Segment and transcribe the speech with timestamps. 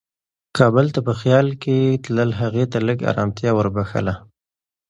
[0.57, 4.13] کابل ته په خیال کې تلل هغې ته لږ ارامتیا وربښله.